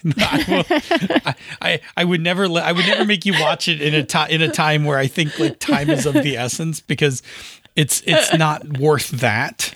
[0.18, 0.66] I, will,
[1.26, 4.04] I, I, I would never let I would never make you watch it in a
[4.06, 7.24] time in a time where I think like time is of the essence because
[7.76, 9.74] it's it's not worth that.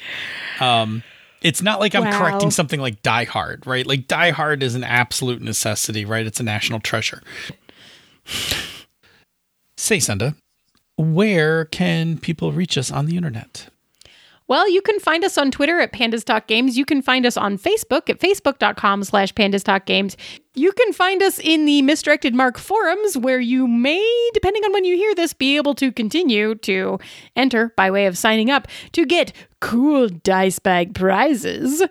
[0.60, 1.02] Um,
[1.42, 2.18] it's not like I'm Wow.
[2.20, 3.86] correcting something like Die Hard, right?
[3.86, 6.26] Like Die Hard is an absolute necessity, right?
[6.26, 7.22] It's a national treasure.
[9.78, 10.36] Say, Senda,
[10.98, 13.68] where can people reach us on the internet?
[14.48, 16.78] Well, you can find us on Twitter at Pandas Talk Games.
[16.78, 20.16] You can find us on Facebook at facebook.com slash Pandas Talk Games.
[20.54, 24.86] You can find us in the Misdirected Mark forums where you may, depending on when
[24.86, 27.00] you hear this, be able to continue to
[27.36, 31.82] enter by way of signing up to get cool dice bag prizes.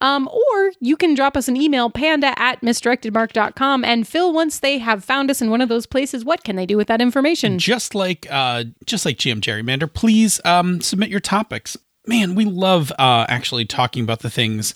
[0.00, 3.84] Um, or you can drop us an email, panda at misdirectedmark.com.
[3.84, 6.66] And Phil, once they have found us in one of those places, what can they
[6.66, 7.58] do with that information?
[7.58, 11.76] just like uh, just like GM Gerrymander, please um, submit your topics.
[12.06, 14.74] Man, we love uh, actually talking about the things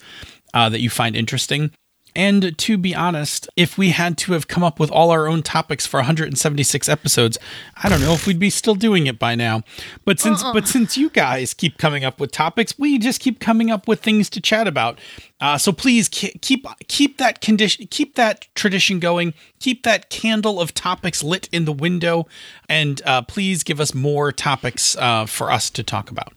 [0.55, 1.73] uh, that you find interesting.
[2.17, 5.43] And to be honest, if we had to have come up with all our own
[5.43, 7.38] topics for 176 episodes,
[7.77, 9.62] I don't know if we'd be still doing it by now.
[10.05, 13.71] But since but since you guys keep coming up with topics, we just keep coming
[13.71, 14.99] up with things to chat about.
[15.41, 16.43] Uh, so please keep
[16.88, 21.73] keep that condition, keep that tradition going, keep that candle of topics lit in the
[21.73, 22.27] window,
[22.69, 26.33] and uh, please give us more topics uh, for us to talk about.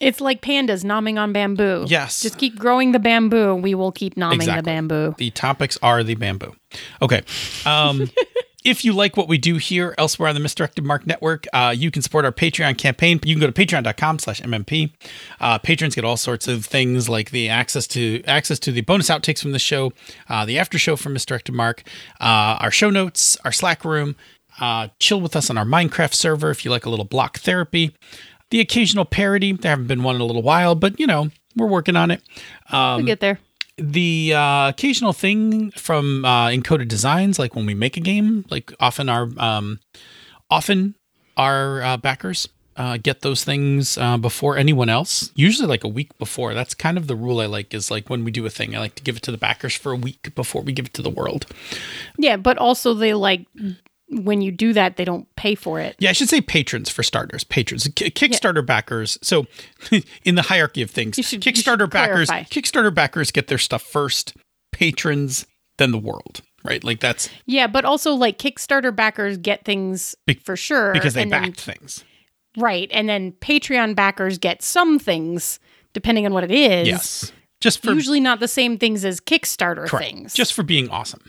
[0.00, 1.84] It's like pandas nomming on bamboo.
[1.88, 2.20] Yes.
[2.22, 3.56] Just keep growing the bamboo.
[3.56, 4.60] We will keep nomming Exactly.
[4.60, 5.14] the bamboo.
[5.18, 6.54] The topics are the bamboo.
[7.02, 7.22] Okay.
[7.66, 8.08] Um,
[8.64, 11.90] if you like what we do here elsewhere on the Misdirected Mark Network, uh, you
[11.90, 13.18] can support our Patreon campaign.
[13.24, 14.92] You can go to patreon.com slash MMP.
[15.40, 19.08] Uh, patrons get all sorts of things like the access to access to the bonus
[19.10, 19.92] outtakes from the show,
[20.28, 21.82] uh, the after show from Misdirected Mark,
[22.20, 24.14] uh, our show notes, our Slack room,
[24.60, 27.94] uh, chill with us on our Minecraft server if you like a little block therapy.
[28.50, 29.52] The occasional parody.
[29.52, 32.22] There haven't been one in a little while, but you know, we're working on it
[32.72, 33.38] we'll get there.
[33.76, 38.72] the uh, occasional thing from uh, encoded designs, like when we make a game, like
[38.80, 39.80] often our um,
[40.50, 40.94] often
[41.36, 45.30] our uh, backers uh, get those things uh, before anyone else.
[45.34, 46.54] Usually, like a week before.
[46.54, 47.74] That's kind of the rule I like.
[47.74, 49.74] Is like when we do a thing, I like to give it to the backers
[49.74, 51.46] for a week before we give it to the world.
[52.18, 53.46] Yeah, but also they like
[54.10, 55.96] when you do that, they don't pay for it.
[55.98, 57.44] Yeah, I should say patrons for starters.
[57.44, 59.18] Patrons, K- Kickstarter backers.
[59.22, 59.46] So,
[60.24, 62.44] in the hierarchy of things, should- Kickstarter backers, clarify.
[62.48, 64.34] Kickstarter backers get their stuff first.
[64.72, 65.46] Patrons,
[65.78, 66.40] then the world.
[66.64, 66.82] Right?
[66.82, 71.22] Like that's Yeah, but also like Kickstarter backers get things Be- for sure because they
[71.22, 72.04] and then- backed things.
[72.56, 75.60] right, and then Patreon backers get some things
[75.94, 76.88] depending on what it is.
[76.88, 77.32] Yes.
[77.60, 80.04] Just for Usually not the same things as Kickstarter correct.
[80.04, 80.34] things.
[80.34, 81.20] Just for being awesome.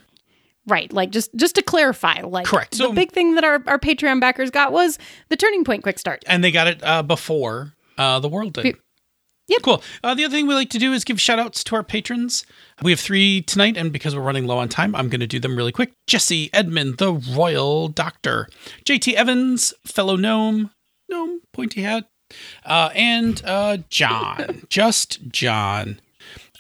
[0.70, 2.76] Right, like just just to clarify, like Correct.
[2.76, 4.98] So, the So- big thing that our, our Patreon backers got was
[5.30, 6.24] the Turning Point Quick Start.
[6.28, 8.78] And they got it uh, before uh, the world did.
[9.48, 9.62] Yep.
[9.64, 9.84] Cool.
[10.04, 12.46] Uh, the other thing we like to do is give shout outs to our patrons.
[12.84, 15.40] We have three tonight, and because we're running low on time, I'm going to do
[15.40, 15.92] them really quick.
[16.06, 18.48] Jesse Edmund, the Royal Doctor.
[18.86, 20.70] JT Evans, fellow gnome,
[21.10, 22.08] gnome, pointy hat.
[22.64, 26.00] Uh, and uh, John, just John.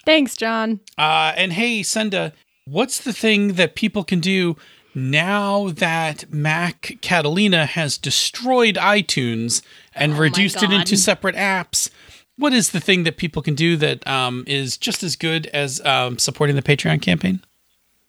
[0.04, 0.80] Thanks, John.
[0.98, 2.34] Uh, and hey, Senda,
[2.70, 4.56] what's the thing that people can do
[4.94, 9.62] now that Mac Catalina has destroyed iTunes
[9.94, 11.90] and reduced it Oh into separate apps?
[12.38, 15.84] What is the thing that people can do that um, is just as good as
[15.86, 17.42] um, supporting the Patreon campaign?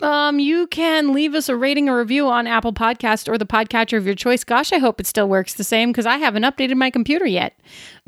[0.02, 3.98] Um, you can leave us a rating or review on Apple Podcast or the podcatcher
[3.98, 4.44] of your choice.
[4.44, 7.60] Gosh, I hope it still works the same because I haven't updated my computer yet.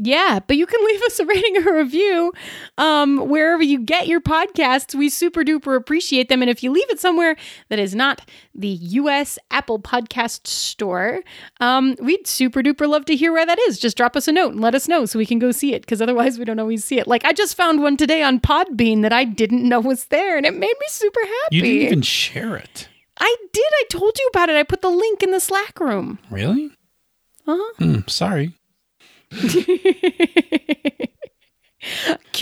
[0.05, 2.33] Yeah, but you can leave us a rating or review
[2.77, 4.97] um, wherever you get your podcasts.
[4.97, 6.43] We super duper appreciate them.
[6.43, 7.37] And if you leave it somewhere
[7.69, 11.23] that is not the US Apple Podcast Store.
[11.61, 13.79] Um, we'd super duper love to hear where that is.
[13.79, 15.83] Just drop us a note and let us know so we can go see it
[15.83, 17.07] because otherwise we don't always see it.
[17.07, 20.45] Like I just found one today on Podbean that I didn't know was there and
[20.45, 21.57] it made me super happy.
[21.57, 22.89] You didn't even share it.
[23.19, 23.63] I did.
[23.65, 24.57] I told you about it.
[24.57, 26.19] I put the link in the Slack room.
[26.29, 26.71] Really?
[27.47, 27.73] Uh-huh.
[27.79, 28.53] Hmm, sorry.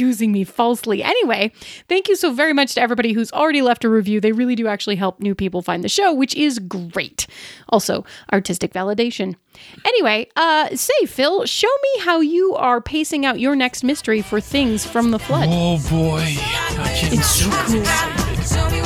[0.00, 1.02] accusing me falsely.
[1.02, 1.52] Anyway,
[1.88, 4.20] thank you so very much to everybody who's already left a review.
[4.20, 7.26] They really do actually help new people find the show, which is great.
[7.68, 9.36] Also, artistic validation.
[9.84, 14.40] Anyway, uh say Phil, show me how you are pacing out your next mystery for
[14.40, 15.48] things from the flood.
[15.50, 16.24] Oh boy.
[17.12, 17.50] It's so
[18.70, 18.79] cool.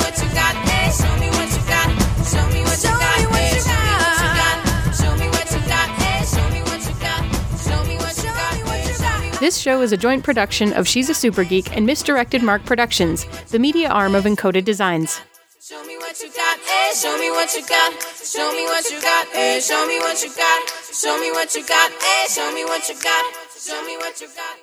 [9.45, 13.27] This show is a joint production of She's a Super Geek and Misdirected Mark Productions,
[13.51, 15.21] the media arm of Encoded Designs.
[15.61, 16.93] Show me what you got, eh?
[16.95, 17.93] Show me what you got.
[18.25, 19.59] Show me what you got, eh?
[19.59, 20.69] Show me what you got.
[20.91, 22.25] Show me what you got, eh?
[22.27, 23.25] Show me what you got.
[23.55, 24.57] Show me what you got.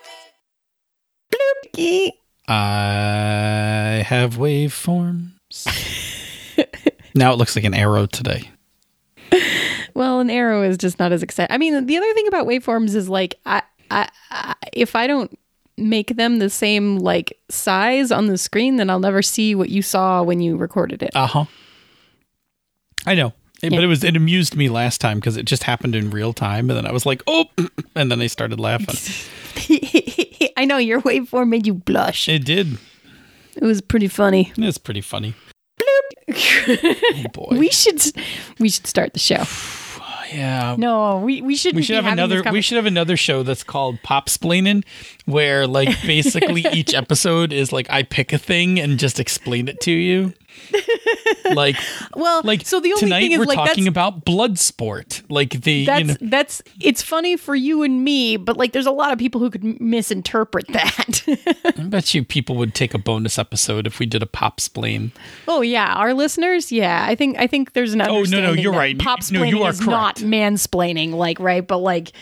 [1.79, 2.11] eh?
[2.49, 5.68] I have waveforms.
[7.14, 8.51] now it looks like an arrow today.
[9.95, 11.53] Well, an arrow is just not as exciting.
[11.53, 15.37] I mean, the other thing about waveforms is like, I, I, I, if I don't
[15.76, 19.83] make them the same like size on the screen, then I'll never see what you
[19.83, 21.11] saw when you recorded it.
[21.14, 21.44] Uh huh.
[23.07, 23.33] I know.
[23.62, 26.33] It- But it was it amused me last time because it just happened in real
[26.33, 27.44] time, and then I was like, "Oh!"
[27.94, 28.96] and then I started laughing.
[30.57, 32.28] I know your waveform made you blush.
[32.28, 32.78] It did.
[33.55, 34.52] It was pretty funny.
[34.57, 35.35] It's pretty funny.
[36.35, 37.57] oh boy.
[37.59, 38.00] We should,
[38.59, 39.44] we should start the show.
[40.33, 40.77] Yeah.
[40.79, 41.75] No, we we should.
[41.75, 42.42] We should have another.
[42.51, 44.85] We should have another show that's called Pop Splaining,
[45.27, 49.81] where like basically each episode is like I pick a thing and just explain it
[49.83, 50.33] to you.
[51.55, 51.77] Like,
[52.15, 55.23] Well, like so the only tonight thing is we're like talking about blood sport.
[55.29, 58.87] Like the that's you know, that's it's funny for you and me, but like there's
[58.87, 61.23] a lot of people who could misinterpret that.
[61.77, 65.12] I bet you people would take a bonus episode if we did a pop splain.
[65.49, 68.73] oh yeah, our listeners, yeah, I think I think there's an oh no, no, you're
[68.73, 68.99] right.
[68.99, 72.12] Pop no, you are is not mansplaining, like right, but like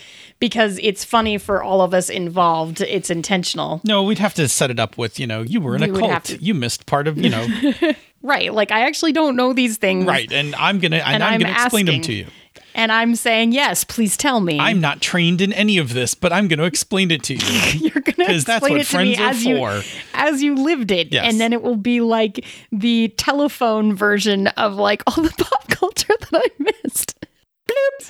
[0.40, 4.70] because it's funny for all of us involved, it's intentional, No, we'd have to set
[4.70, 6.24] it up with you know you were in We a cult.
[6.24, 7.46] to- You missed part of you know
[8.22, 8.52] right?
[8.52, 11.40] Like I actually don't know these things, right, and I'm gonna and, And I'm, I'm
[11.40, 12.26] gonna explain them to you.
[12.72, 14.58] And I'm saying yes, please tell me.
[14.60, 17.40] I'm not trained in any of this, but I'm gonna explain it to you.
[17.92, 19.82] You're gonna 'Cause that's explain it to me as you for.
[20.14, 21.24] as you lived it, Yes.
[21.26, 26.14] and then it will be like the telephone version of like all the pop culture
[26.20, 26.48] that I
[26.84, 27.16] missed.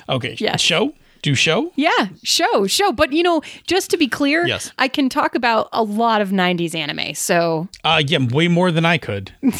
[0.09, 0.61] Okay, Yes.
[0.61, 1.71] show do show.
[1.75, 2.91] Yeah, show, show.
[2.91, 4.71] But you know, just to be clear, Yes.
[4.77, 7.13] I can talk about a lot of '90s anime.
[7.15, 9.31] So Uh, yeah, way more than I could.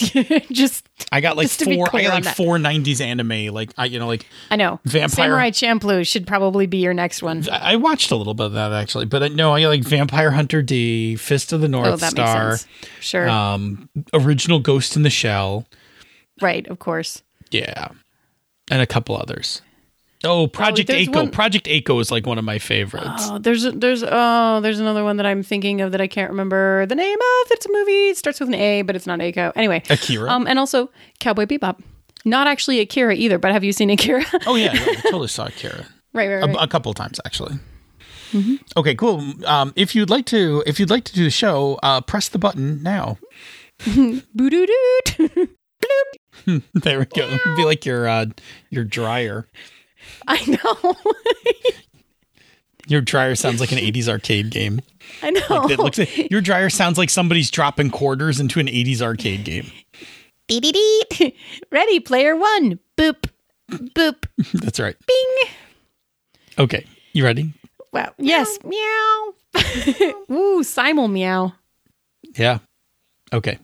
[0.52, 1.88] just, I got like Just to be four.
[1.94, 3.54] I got like four '90s anime.
[3.54, 7.22] Like I, you know, like I know, Vampire- Samurai Champloo should probably be your next
[7.24, 7.48] one.
[7.50, 9.84] I I watched a little bit of that actually, but I, no, I got like
[9.84, 12.72] Vampire Hunter D, Fist of the North oh, that Star, makes sense.
[13.00, 15.66] Sure, um, original Ghost in the Shell,
[16.42, 17.22] right, of course.
[17.52, 17.90] yeah,
[18.70, 19.62] and a couple others.
[20.24, 21.20] Oh, Project there's Echo.
[21.24, 23.28] one- Project A-ko is like one of my favorites.
[23.30, 26.86] Oh, there's there's oh there's another one that I'm thinking of that I can't remember
[26.86, 27.52] the name of.
[27.52, 28.10] It's a movie.
[28.10, 29.52] It starts with an A, but it's not A-ko.
[29.56, 30.30] Anyway, Akira.
[30.30, 31.80] Um, and also Cowboy Bebop.
[32.24, 34.24] Not actually Akira either, but have you seen Akira?
[34.46, 35.86] oh yeah, yeah, I totally saw Akira.
[36.14, 36.58] right, right, a, right.
[36.60, 37.56] a couple times actually.
[38.78, 39.34] Okay, cool.
[39.46, 42.40] Um, if you'd like to, if you'd like to do the show, uh, press the
[42.40, 43.18] button now.
[43.86, 45.50] Boo-doo-doot.
[46.74, 47.28] There we go.
[47.28, 48.28] It'd be like your uh,
[48.70, 49.48] your dryer.
[50.28, 50.96] I know.
[52.88, 54.82] Your dryer sounds like an '80s arcade game.
[55.22, 55.70] I know.
[55.70, 59.72] It looks like, your dryer sounds like somebody's dropping quarters into an '80s arcade game.
[60.48, 61.36] Dee-dee-dee.
[61.72, 62.80] Ready, player one.
[62.98, 63.30] Boop.
[63.70, 64.26] Boop.
[64.62, 64.96] That's right.
[65.08, 65.50] Bing.
[66.60, 67.54] Okay, you ready?
[67.94, 68.14] Wow.
[68.18, 68.60] Yes.
[68.64, 69.34] Meow.
[70.30, 71.54] Ooh, simul meow.
[72.36, 72.60] Yeah.
[73.32, 73.58] Okay.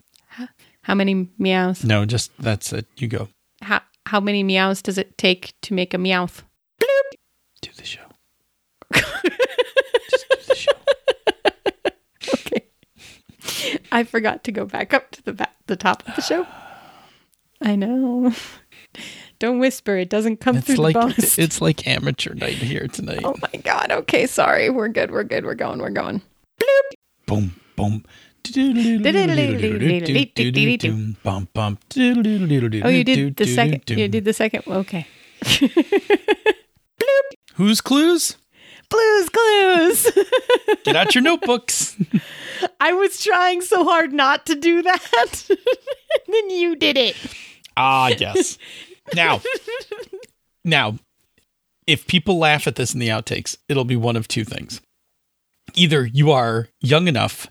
[0.82, 1.84] How many meows?
[1.84, 2.86] No, just that's it.
[2.96, 3.28] You go.
[3.62, 6.44] How how many meows does it take to make a meowth?
[7.62, 8.02] Do the show.
[8.94, 10.72] just do the show.
[12.34, 12.66] Okay.
[13.92, 16.46] I forgot to go back up to the back, the top of the show.
[17.62, 18.34] I know.
[19.40, 19.96] Don't whisper.
[19.98, 21.38] It doesn't come It's through like the bonus.
[21.40, 23.22] it's like amateur night here tonight.
[23.24, 23.92] oh my god.
[23.92, 24.70] Okay, sorry.
[24.70, 25.12] We're good.
[25.12, 25.46] We're good.
[25.46, 25.80] We're going.
[25.80, 26.22] We're going.
[26.60, 26.94] Bloop.
[27.26, 28.04] Boom, boom.
[32.84, 33.90] Oh, you did the second.
[33.90, 34.64] You did the second.
[34.68, 35.08] Okay.
[37.56, 38.38] Who's clues?
[38.90, 40.12] Blues Clues.
[40.84, 41.98] Get out your notebooks.
[42.80, 45.50] I was trying so hard not to do that.
[46.28, 47.16] then you did it.
[47.76, 48.58] Ah, yes.
[49.14, 49.42] Now,
[50.64, 50.98] now,
[51.86, 54.82] if people laugh at this in the outtakes, it'll be one of two things.
[55.76, 57.48] Either you are young enough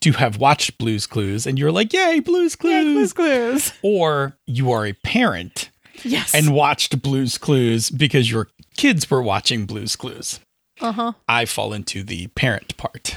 [0.00, 2.84] to have watched Blues Clues and you're like, yay, Blues Clues.
[2.84, 3.72] Blue's clues.
[3.82, 5.70] Or you are a parent
[6.02, 6.34] Yes.
[6.34, 10.40] and watched Blues Clues because your kids were watching Blues Clues.
[10.80, 11.12] uh huh.
[11.28, 13.14] I fall into the parent part.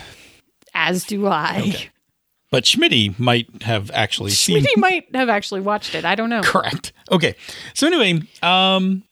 [0.74, 1.60] As do I.
[1.70, 1.90] Okay.
[2.52, 6.04] But Schmitty might have actually seen Schmitty might have actually watched it.
[6.06, 6.42] I don't know.
[6.44, 6.92] correct.
[7.10, 7.36] Okay.
[7.74, 9.04] So anyway, um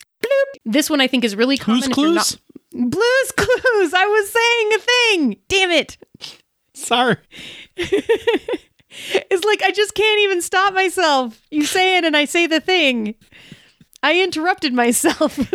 [0.65, 1.81] This one I think is really common.
[1.81, 2.15] Clues Clues?
[2.15, 2.37] not-
[2.73, 3.93] Blues Clues.
[3.93, 5.37] I was saying a thing.
[5.47, 5.97] Damn it.
[6.81, 7.17] Sorry.
[8.91, 11.41] It's like I just can't even stop myself.
[11.49, 13.15] You say it and I say the thing.
[14.03, 15.39] I interrupted myself.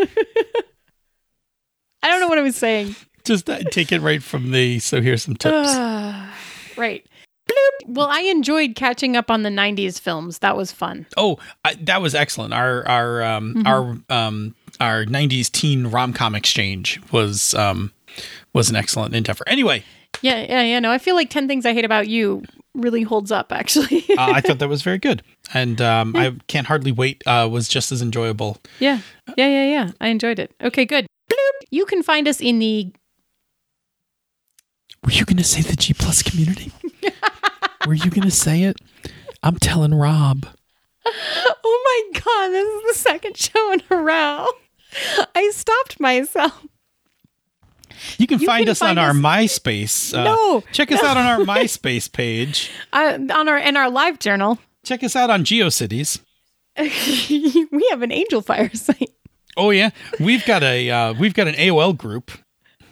[2.03, 2.97] I don't know what I was saying.
[3.25, 5.75] Just uh, take it right from the so here's some tips.
[6.77, 7.05] right.
[7.49, 7.89] Bloop.
[7.89, 10.39] Well, I enjoyed catching up on the 90s films.
[10.39, 11.07] That was fun.
[11.17, 12.55] Oh, I, that was excellent.
[12.55, 17.93] Our our um our um our 90s teen rom-com exchange was um
[18.53, 19.45] was an excellent endeavor.
[19.47, 19.85] Anyway,
[20.23, 20.79] Yeah, yeah, yeah.
[20.81, 22.43] No, I feel like 10 Things I Hate About You
[22.75, 24.05] really holds up, actually.
[24.19, 25.23] uh, I thought that was very good.
[25.55, 28.59] And um I can't hardly wait uh was just as enjoyable.
[28.81, 29.01] yeah,
[29.37, 29.91] yeah, yeah, yeah.
[30.01, 30.55] I enjoyed it.
[30.63, 31.07] Okay, good.
[31.31, 31.67] Bloop.
[31.71, 32.93] You can find us in the
[35.05, 36.73] Were you going to say the G Plus community?
[37.87, 38.77] Were you going to say it?
[39.43, 40.47] I'm telling Rob.
[41.65, 44.49] Oh my god, this is the second show in a row.
[45.35, 46.65] I stopped myself.
[48.19, 50.17] You can You find can us find on our us- MySpace.
[50.17, 52.71] Uh, No, check us out on our MySpace page.
[52.93, 56.21] Uh, on our in our live journal, Check us out on GeoCities.
[56.79, 59.11] we have an Angel Fire site.
[59.57, 59.91] Oh yeah,
[60.21, 62.31] we've got a uh, we've got an AOL group.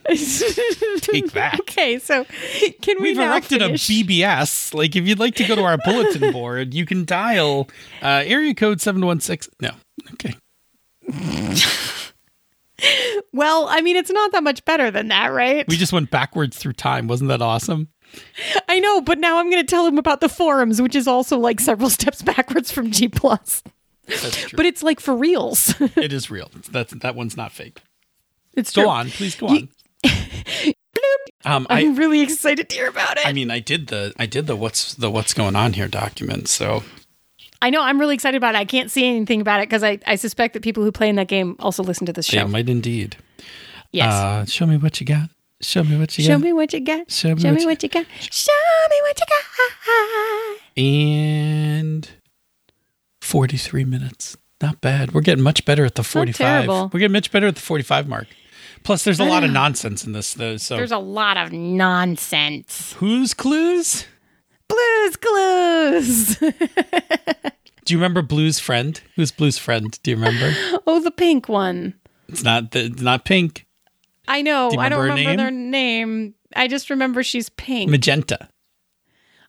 [0.07, 1.57] Take that.
[1.61, 2.25] Okay, so
[2.83, 3.89] can we We've now erected finish?
[3.89, 4.75] a BBS.
[4.75, 7.69] Like if you'd like to go to our bulletin board, you can dial
[8.03, 9.49] uh, area code seven one six.
[9.63, 9.71] No,
[10.15, 10.35] okay.
[13.35, 15.67] Well, I mean, it's not that much better than that, right?
[15.67, 17.09] We just went backwards through time.
[17.09, 17.89] Wasn't that awesome?
[18.69, 21.37] I know, but now I'm going to tell him about the forums, which is also
[21.37, 23.65] like several steps backwards from G plus.
[24.07, 24.57] That's true.
[24.57, 25.75] But it's like for reals.
[25.81, 26.49] it is real.
[26.71, 27.83] That's that one's not fake.
[28.55, 28.91] it's Go true.
[28.91, 29.69] on, please go on.
[31.47, 33.27] Um, I I'm really excited to hear about it.
[33.27, 36.49] I mean, I did the I did the what's the what's going on here document.
[36.49, 36.85] So
[37.65, 38.59] I know I'm really excited about it.
[38.59, 41.17] I can't see anything about it because I, I suspect that people who play in
[41.17, 42.47] that game also listen to this they show.
[42.47, 43.17] might indeed.
[43.91, 44.13] yes.
[44.13, 45.31] Uh, show me what you got.
[45.63, 46.41] Show me what you Show got.
[46.41, 47.11] Show me what you got.
[47.11, 48.07] Show me Show what me you- what you got.
[48.21, 48.53] Show
[48.91, 49.27] me what you
[50.47, 50.59] got.
[50.77, 52.11] and
[53.23, 54.37] 43 minutes.
[54.61, 55.13] Not bad.
[55.15, 56.37] We're getting much better at the 45.
[56.37, 56.91] terrible.
[56.93, 58.27] We're getting much better at the 45 mark.
[58.83, 60.59] Plus, there's a lot of nonsense in this, though.
[60.59, 62.93] So, There's a lot of nonsense.
[62.99, 64.05] Whose clues?
[64.69, 66.37] Blues Clues.
[67.85, 69.01] Do you remember Blue's friend?
[69.15, 69.99] Who's Blue's friend?
[70.03, 70.55] Do you remember?
[70.87, 71.95] oh, the pink one.
[72.29, 73.67] it's not the, it's not pink.
[74.27, 74.71] I know.
[74.71, 76.35] Do I don't remember remember their name.
[76.57, 77.91] I just remember she's pink.
[77.91, 78.49] Magenta.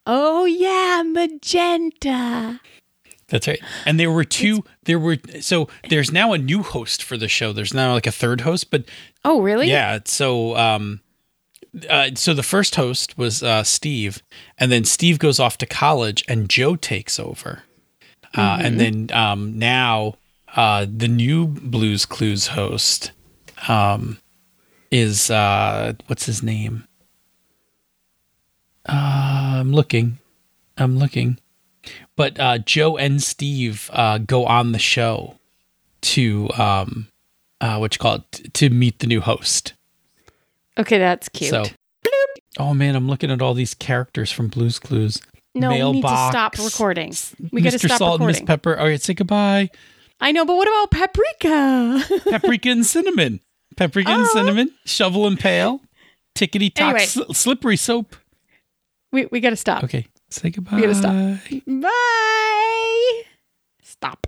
[0.06, 2.60] oh yeah, magenta.
[3.30, 3.62] That's right.
[3.86, 4.64] And there were two.
[4.84, 7.54] There were so there's now a new host for the show.
[7.54, 8.84] There's now like a third host, but
[9.24, 9.70] Oh really?
[9.70, 10.00] Yeah.
[10.06, 11.02] So, um,
[11.90, 14.22] uh, so the first host was uh, Steve,
[14.58, 17.64] and then Steve goes off to college, and Joe takes over.
[18.38, 20.16] Uh, And then um, now
[20.56, 23.12] uh, the new Blues Clues host
[23.68, 24.18] um,
[24.92, 26.86] is uh, what's his name?
[28.88, 30.20] Uh, I'm looking.
[30.78, 31.40] I'm looking.
[32.16, 35.38] But uh, Joe and Steve uh, go on the show
[36.02, 37.08] to um,
[37.62, 39.74] uh, what you call it to meet the new host.
[40.78, 41.50] Okay, that's cute.
[41.50, 41.64] So,
[42.60, 45.22] oh man, I'm looking at all these characters from Blues Clues.
[45.54, 47.14] no, we need to stop recording.
[47.52, 47.86] We got to Mr.
[47.86, 48.48] stop Salt and Miss recording.
[48.48, 48.78] Pepper.
[48.78, 49.70] All right, say goodbye.
[50.20, 52.04] I know, but what about paprika?
[52.30, 53.42] Paprika and cinnamon.
[53.76, 54.72] Paprika and cinnamon.
[54.86, 55.82] Shovel and pail.
[56.36, 56.90] Tickety tock.
[56.96, 57.06] Anyway.
[57.06, 58.16] sl- slippery soap.
[59.12, 59.84] we we got to stop.
[59.84, 60.76] Okay, say goodbye.
[60.78, 61.14] We gotta stop.
[61.68, 63.22] Bye.
[63.84, 64.28] Stop.